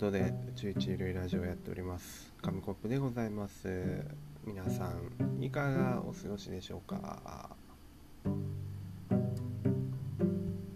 [0.00, 2.32] ことで宇宙一ゆるいラジオやっております。
[2.40, 4.02] 紙コップでございます。
[4.46, 7.50] 皆さんいかがお過ごしでしょうか？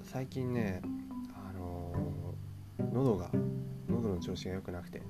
[0.02, 0.82] 最近ね
[1.32, 3.30] あのー喉が
[3.88, 5.00] 喉の調子が良くなくて、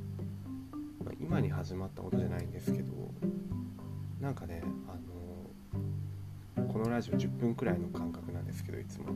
[1.05, 2.93] まあ今に始まったことじゃないんですけど
[4.21, 4.93] なんかねあ
[6.61, 9.07] のーこのラジオ10分くらいの間隔なんですけどいつも。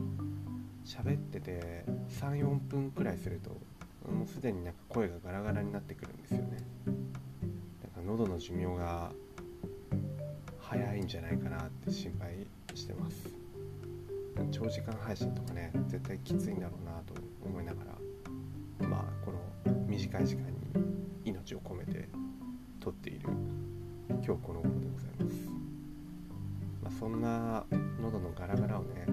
[0.85, 1.85] 喋ってて
[2.19, 3.51] 34分くらいすると
[4.09, 6.57] もうすでになんか声がガラガラになってくるんですよね。
[6.85, 9.11] なんか喉の寿命が
[10.59, 13.39] 早いんじゃないかなって心配してます。
[14.51, 17.83] 長時間配信とかね絶対きついんだろうなと思いなが
[18.79, 19.39] らまあこの
[19.87, 20.55] 短い時間に
[21.25, 22.07] 命を込めて
[22.79, 23.29] 撮っている
[24.09, 25.35] 今日この頃でございます、
[26.83, 27.65] まあ、そんな
[28.01, 29.05] 喉のガラガラをね、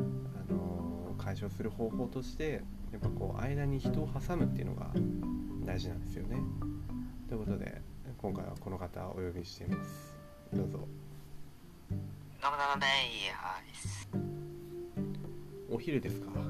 [1.37, 4.91] 解消する方法としてやっぱこう間に人を挟むっていうのが
[5.67, 6.39] 大事なんですよね。
[7.29, 7.83] ということで
[8.17, 10.17] 今回はこの方をお呼びしています。
[10.55, 10.89] どうぞ。
[15.71, 16.31] お昼ですか？
[16.35, 16.47] 今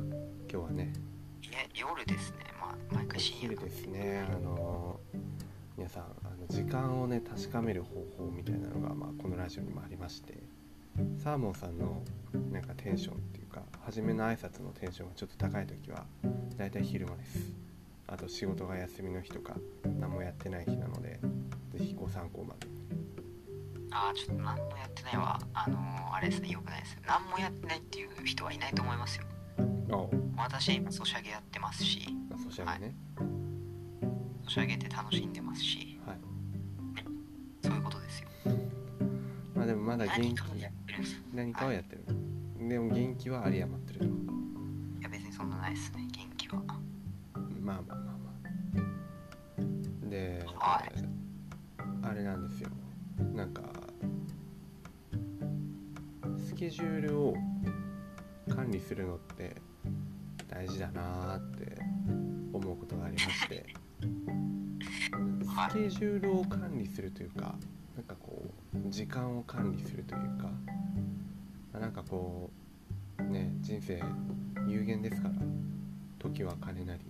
[0.48, 0.92] 日はね。
[1.42, 2.36] いや、夜ですね。
[2.60, 4.24] まあ、毎お回深夜昼ですね。
[4.30, 5.00] あの
[5.76, 6.06] 皆さんあ
[6.40, 10.34] の時間をね確かめる方法みたいなのが、まあ、このラジオにもありまして。
[11.18, 12.02] サーモンさんの
[12.50, 13.18] なんかテンションっ
[13.86, 16.04] 初めの挨拶のテンションがちょっと高い時は
[16.56, 17.38] だいたい昼間です
[18.08, 19.54] あと仕事が休みの日とか
[20.00, 21.20] 何もやってない日なので
[21.72, 22.66] ぜひご参考まで
[23.92, 25.40] ああ、ちょっと何もやってないわ。
[25.54, 26.98] あのー、あれですね、よくないです。
[27.06, 29.24] 何もやってないっていう人はいないと思いますよ。
[30.36, 32.94] 私、今、ソシャゲやってますし、あソシャゲね
[34.44, 36.16] ソシャゲって楽しんでますし、はい
[37.62, 38.28] そういうことですよ。
[39.54, 41.22] まあでもまだ元気何かをやってるんです。
[41.32, 42.04] 何かはやってる
[42.68, 44.06] でも元気は有り余ってると。
[44.06, 44.08] い
[45.00, 46.62] や、別にそんなないですね、元気は。
[47.60, 48.32] まあまあまあま
[50.06, 50.10] あ。
[50.10, 50.92] で、はい。
[52.02, 52.70] あれなんですよ。
[53.34, 53.62] なんか
[56.38, 57.34] スケジュールを
[58.48, 59.54] 管理するのって
[60.48, 61.78] 大事だなーって
[62.52, 63.66] 思うことがありまして。
[65.46, 65.70] はい。
[65.70, 67.56] スケジュールを管理するというか
[67.94, 68.42] なんかこ
[68.74, 70.44] う時間を管理するというか。
[70.44, 70.85] まあ
[71.80, 72.50] なんかこ
[73.18, 74.02] うね人生
[74.66, 75.34] 有限ですから
[76.18, 77.00] 時は金なり。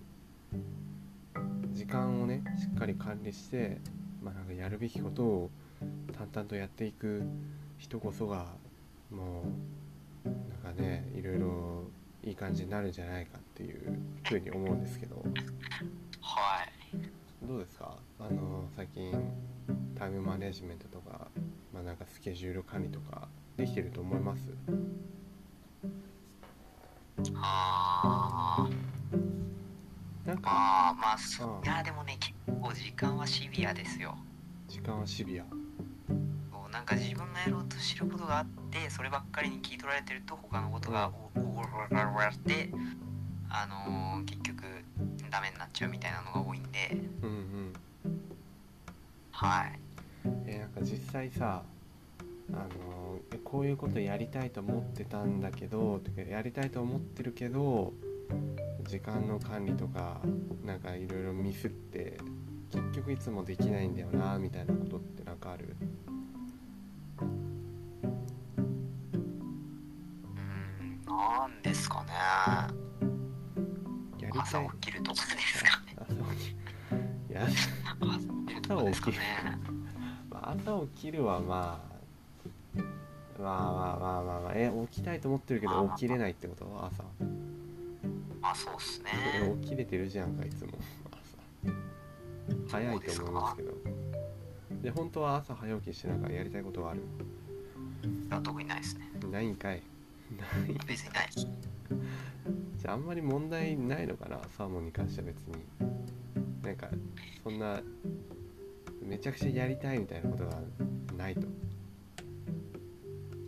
[1.72, 3.78] 時間をねしっかり管理して、
[4.22, 5.50] まあ、なんかやるべきことを
[6.16, 7.22] 淡々とやっていく
[7.78, 8.46] 人こそが
[9.10, 9.44] も
[10.24, 10.28] う
[10.64, 11.84] なんかねいろいろ
[12.24, 15.22] いい感じになるんじゃないかっていうふうに思うんですけど。
[16.20, 17.46] はい。
[17.46, 17.96] どうですか？
[18.18, 19.12] あの最近
[19.94, 21.28] タイムマネジメントとか、
[21.72, 24.48] まあ、なんかスケジュール管理とかできてると思います。
[27.34, 31.64] あー、なんかまあ、まあ、そうん。
[31.64, 34.16] いや、でもね、結構時間はシビアですよ。
[34.68, 35.44] 時間はシビア。
[36.50, 42.70] そうなんか自分がやろうとしてることがあってそればっかりに聞い取られてると他のことがおおおおおおって
[43.48, 44.62] あのー結局
[45.30, 46.90] ダメになっちゃうみたいなのが多いんで。
[47.22, 47.72] うんうん。
[49.30, 49.80] はい。
[50.46, 51.62] えーなんか実際さ
[52.52, 57.92] あのえこういうことやりたいと思ってたんだけどやりたいと思ってるけど
[58.84, 60.20] 時間の管理とか
[60.64, 62.18] なんかいろいろミスって
[62.70, 65.74] 結局いつもできないんだよなみたいなことってなんかある？
[67.18, 67.36] うーん
[71.06, 72.12] なんですかね。
[74.20, 74.42] やりたい。
[74.42, 75.96] 朝起きるとかですかね。
[75.98, 76.50] 朝起き
[79.12, 79.16] る。
[80.42, 81.95] 朝起きる はまあ
[83.38, 84.52] まあまあまあまあまあ。
[84.54, 86.64] え起きたいと思ってるけど起きれないってこと？
[86.84, 87.02] 朝。
[88.40, 89.10] まあそうっすね。
[89.40, 90.72] それ起きれてるじゃんかいつも。
[92.68, 92.78] 朝。
[92.78, 93.72] 早いと思いますけど。
[94.82, 97.00] で本当は朝早起きしてなんかやりたいことはある？
[97.00, 99.10] いや特にないですね。
[99.30, 99.82] ないんかい。
[100.36, 100.74] ない。
[100.86, 104.38] 別にないじゃああんまり問題ないのかな？
[104.56, 105.64] サーモンに関しては別に。
[106.62, 106.88] なんか
[107.44, 107.80] そんな
[109.00, 110.58] めちゃくちゃやりたいみたいなことが
[111.16, 111.42] ないと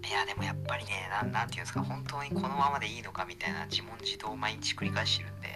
[0.08, 5.48] いやでもやっぱりねなんなんていうんですか本当にこのままでいいのかみたいな自問自答を毎日繰り返してるんで。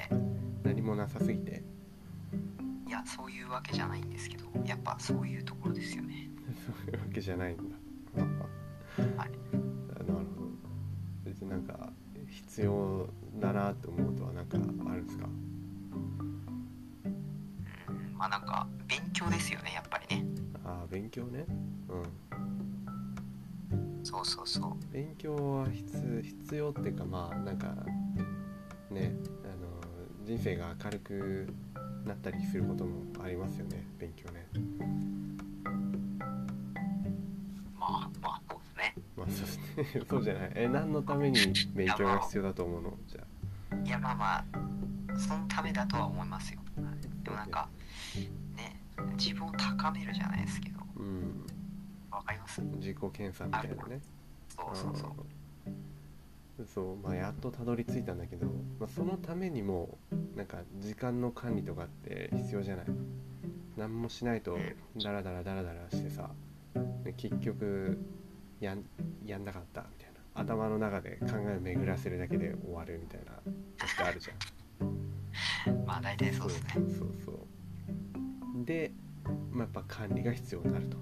[0.65, 1.63] 何もなさすぎて。
[2.87, 6.29] いやそういうわけじゃないんですけどやっぱそういうところですよね。
[6.67, 7.63] そういうわけじゃないんだ。
[9.17, 9.31] はい。
[9.97, 10.27] なるほど。
[11.25, 11.91] 別になんか
[12.29, 13.09] 必要
[13.41, 15.27] だなと思うことはなんかあるんですか？
[15.27, 15.33] うん
[18.19, 20.25] まあなんか勉強ですよねやっぱりね。
[20.65, 21.47] ああ勉強ね。
[21.89, 22.03] うん
[24.13, 24.93] そうそうそう。
[24.93, 27.69] 勉強は必必要っていうかまあなんか
[28.91, 29.15] ね
[29.45, 31.55] あの人生が明るく
[32.07, 34.47] なったりすることもありますよね勉強ね。
[37.79, 38.95] まあまあそうですね。
[39.17, 40.05] まあそうですね。
[40.09, 40.53] そうじゃない。
[40.55, 41.39] え何のために
[41.75, 42.97] 勉強が必要だと思うの？
[43.09, 43.25] じゃ
[43.85, 44.45] いやまあまあ
[45.19, 46.85] そのためだとは思いますよ、はい
[47.25, 47.69] でもなんか
[48.57, 48.77] ね
[49.17, 50.81] 自分を高めるじゃないですけど
[52.13, 52.61] わかります？
[52.63, 54.01] 自己検査みたいなね。
[54.57, 55.11] そうそうそう。
[55.11, 58.47] うんそうまあやっとたどり着いたんだけど、
[58.79, 59.99] まあ、そのためにも
[60.37, 62.87] なんか時間の管理とかって必要じゃない？
[63.77, 64.57] 何もしないと
[65.03, 66.31] ダラダラダラダラしてさ
[67.05, 67.99] で結局
[68.61, 68.85] やん
[69.25, 70.13] やんなかったみたいな。
[70.35, 73.43] 頭の中で考えを巡らせるだけで終わるみたいなのっ
[73.97, 75.85] てあるじゃん。
[75.85, 76.69] まあ大体そうですね。
[76.75, 78.65] そうそうそう。
[78.65, 78.93] で、
[79.51, 80.97] まあ、やっぱ管理が必要になると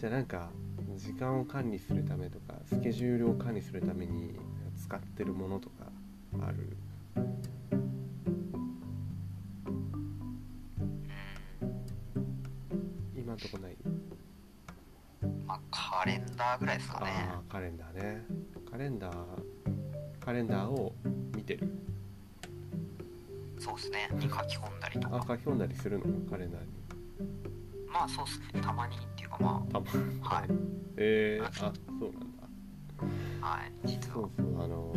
[0.00, 0.48] じゃあなんか
[0.96, 4.34] 時間を管理するためとかスケジュールを管理するために
[4.82, 5.92] 使ってるものとか
[6.40, 6.74] ある？
[7.16, 7.42] うん
[13.14, 13.76] 今んとこない？
[15.46, 17.06] まあカレンダーぐらいですかね。
[17.30, 18.24] ああカレンダーね。
[18.70, 19.14] カレンダー
[20.18, 20.94] カレンダーを
[21.36, 21.68] 見てる。
[23.58, 24.08] そうですね。
[24.14, 25.18] に書き込んだりとか。
[25.18, 26.04] あ書き込んだりするの？
[26.30, 26.68] カレンダーに。
[27.92, 28.62] まあそうですね。
[28.62, 28.96] たまに
[29.40, 29.86] またま
[30.22, 30.48] あはい。
[30.96, 33.46] えー、あそうなんだ。
[33.46, 33.72] はい。
[33.86, 34.94] 実はそうそうあの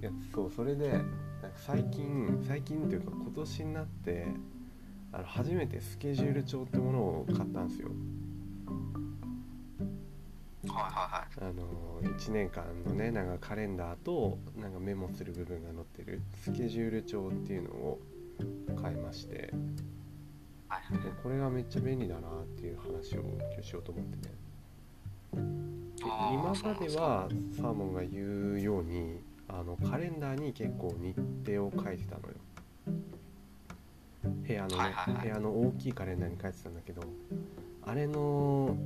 [0.00, 1.06] いやそうそれでなんか
[1.54, 4.26] 最近最近っていうか今年になって
[5.12, 7.88] あの初めてスケジュール帳ってものを買ったんですよ。
[10.68, 11.50] はいはいはい。
[11.50, 17.98] あの1年間のねなんかカレンダーとなんかメモする部分が載ってるスケジュール帳っていうのを
[18.80, 19.52] 買いまして
[20.68, 24.34] はいでこれがめっちゃ便利だなっていう話を今日しようと思ってね。
[25.32, 31.14] 今まではサーモンが言うようにあのカレンダーに結構日
[31.46, 32.34] 程を書いてたのよ。
[34.46, 37.02] 部屋のね、部屋の大きいカレンダーに書いてたんだけど
[37.84, 38.76] あれの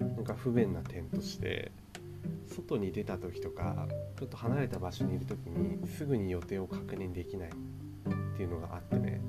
[0.00, 1.70] なんか不便な点として
[2.46, 3.86] 外に出た時とか
[4.18, 7.52] ちょっと離れた場所にいる時にすぐに予定を確認できないっ
[8.36, 9.20] ていうのがあってね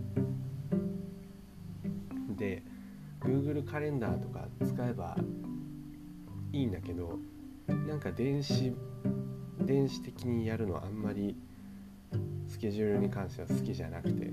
[2.38, 2.64] で
[3.22, 5.18] Google カレンダーとか使えば
[6.54, 7.20] いいんだけど
[7.68, 8.74] なんか電子
[9.62, 11.36] 電子的にやるのはあんまり
[12.48, 14.32] スケジュールに関しては好きじゃなくて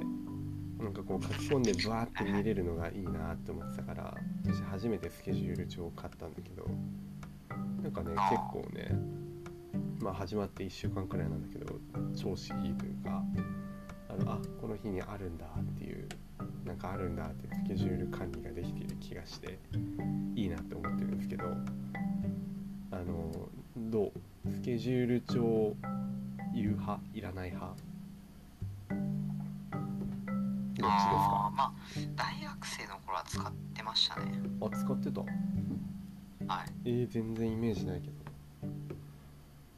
[0.79, 4.15] なんかこう書き込んでバーって見れるのがいいなって思ってたから
[4.45, 6.67] 私初めてスケジュール帳を買ったんだけど
[7.83, 8.91] なんかね結構ね
[10.01, 11.75] まあ始まって1週間くらいなんだけど
[12.15, 13.23] 調子いいというか
[14.11, 16.09] あのあこの日にあるんだっていう
[16.65, 19.59] なんかあるんだってスケジュール管理ができている気がして
[20.35, 21.45] いいなって思ってるんですけど
[22.91, 24.13] あのどう？
[24.51, 25.77] スケジュール帳
[26.55, 27.01] 言う派？
[27.15, 27.77] いらない派？
[30.77, 31.73] どっちあーまあ
[32.17, 34.27] 大学生の頃は使ってましたね。
[34.27, 35.21] ですかあ使ってた？
[35.21, 35.27] は
[36.65, 36.73] い。
[36.85, 38.15] えー、全然イメージないけど。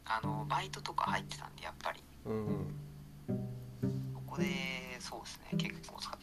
[0.05, 2.01] あのバイトとか入ってたんでやっぱり。
[2.27, 2.67] うんうん。
[3.29, 4.45] そこで
[4.99, 6.16] そうですね結構使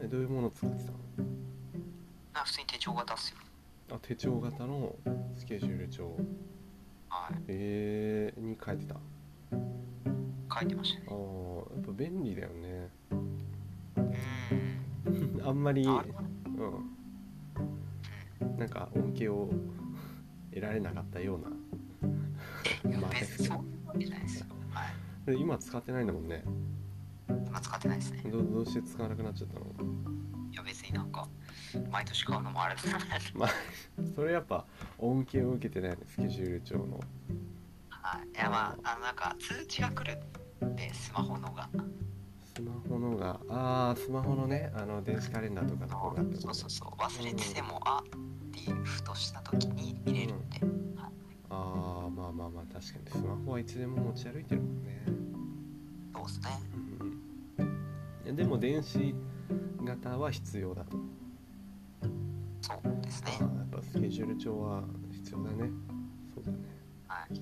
[0.00, 0.98] えどういうもの使ってたの？
[2.34, 3.36] あ普通に手帳型っすよ。
[3.92, 4.94] あ手帳型の
[5.36, 6.16] スケジュール帳。
[7.08, 7.36] はい。
[7.48, 8.96] えー、に書いてた？
[8.96, 9.00] あ
[10.60, 11.06] 書いてましたね。
[11.08, 12.90] ーやっぱ便利だよね。
[13.10, 13.14] う
[15.10, 15.42] ん。
[15.46, 15.94] あんまりうん。
[18.58, 19.48] なんか恩恵を
[20.50, 21.48] 得られなかったような。
[23.10, 23.64] 別にそう
[23.98, 24.46] じゃないですよ。
[24.72, 24.86] はい。
[25.26, 26.44] で今使ってないんだもんね
[27.28, 28.22] 今使ってないですね。
[28.30, 29.66] どどうして使わなくなっちゃったの？
[30.52, 31.28] いや別になんか
[31.90, 32.94] 毎年買うのもあれですね
[33.34, 33.50] まあ
[34.14, 34.64] それやっぱ
[34.98, 37.00] 恩恵を受けてないねスケジュール帳の。
[37.90, 38.28] はい。
[38.34, 40.18] いやまああのなんか通知が来る
[40.64, 41.68] ってスマホのが。
[42.54, 46.88] スマホのがああスマホのねあの電子カレンダーとかの方がそうそうそう。
[46.98, 50.60] 忘れててもあっていうふとした時に見れるんで、
[50.98, 51.10] はい。
[51.50, 53.10] ああまあまあまあ確かに。
[53.10, 55.04] スマホはいつでも持ち歩いてるもんね。
[56.14, 56.48] そうですね。
[56.72, 56.95] うん
[58.32, 59.14] でも電子
[59.84, 60.96] 型は必要だと。
[62.60, 63.38] そうですね。
[63.40, 65.70] やっぱスケジュール帳は必要だね。
[66.34, 66.58] そうだね。
[67.06, 67.40] はい。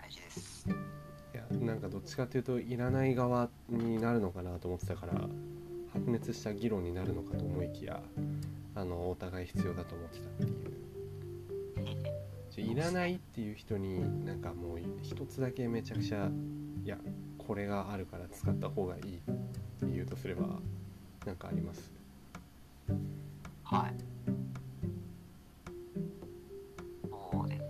[0.00, 0.66] 大事です。
[0.68, 5.28] いやなんかどっちかっていうといらない側になるのかなと思ってたから
[5.92, 8.00] 白熱した議論になるのかと思いきや
[8.74, 10.84] あのお互い必要だと思ってたっていう。
[12.50, 16.30] じゃいらないっていう人になんかもう一つだけめちゃくちゃ
[16.84, 16.98] いや
[17.36, 19.32] これがあるから使った方がいいって
[19.92, 20.46] 言うとすれば
[21.26, 21.92] なんかあります？
[23.64, 23.94] はい。
[27.32, 27.60] そうです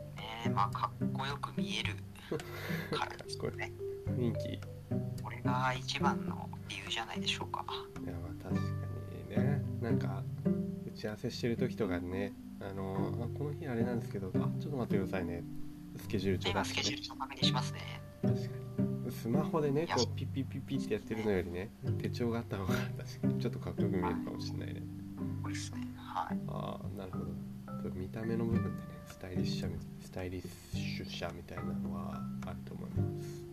[0.47, 0.53] ね。
[0.55, 1.95] まあかっこよく見える
[2.97, 3.73] からですね。
[4.07, 4.61] 雰囲気。
[5.23, 7.65] これが一番の理由じゃないでしょうか。
[8.05, 9.63] いやまあ確かにね。
[9.81, 10.23] なんか
[10.87, 15.43] 打ち合わせしてる時とかにねあのあこの日あれなんですけどあちょっと待ってくださいね。
[15.97, 16.85] スケジュール帳今出してね。
[16.85, 17.81] スケジュールの確認しますね。
[18.23, 24.83] 確かにスマホでねこうピッピッピッピッってやってるのよりね手帳があった方が確かにちょっとかっこよく見えるかもしれないね。
[25.97, 26.39] はい。
[26.49, 27.25] ああなるほど。
[27.95, 30.43] 見た目の部分でねスタイリッシュみスタイリッ
[30.77, 33.45] シュさみたいなのはあると思います。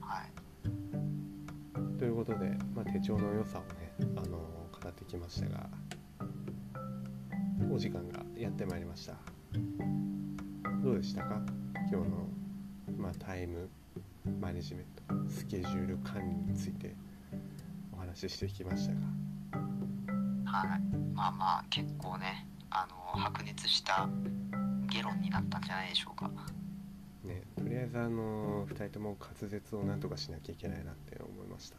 [0.00, 1.98] はい。
[1.98, 5.66] ということで、まあ、手帳の良さをね、あの語ってきましたが
[7.72, 9.14] お時間がやってまいりました。
[10.82, 11.40] どうでしたか？
[11.90, 12.28] 今日の、
[12.96, 13.68] まあ、タイム
[14.40, 14.84] マネジメン
[15.26, 16.94] トスケジュール管理について
[17.92, 19.00] お話ししてきましたが。
[20.44, 20.80] はい。
[21.14, 24.08] まあまあ結構ねあの白熱した
[24.88, 26.30] 議論になったんじゃないでしょうか。
[27.24, 31.76] ねとりあえずあの2人とも滑舌をなんとかしなきゃいけないなって思いました